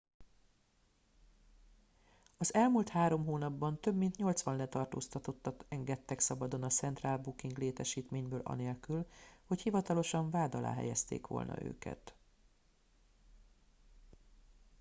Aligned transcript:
az 2.37 2.53
elmúlt 2.53 2.89
3 2.89 3.25
hónapban 3.25 3.79
több 3.79 3.95
mint 3.95 4.15
80 4.17 4.55
letartóztatottat 4.55 5.65
engedtek 5.69 6.19
szabadon 6.19 6.63
a 6.63 6.67
central 6.67 7.17
booking 7.17 7.57
létesítményből 7.57 8.41
anélkül 8.43 9.05
hogy 9.45 9.61
hivatalosan 9.61 10.29
vád 10.29 10.55
alá 10.55 10.73
helyezték 10.73 11.27
volna 11.27 11.61
őket 11.61 12.15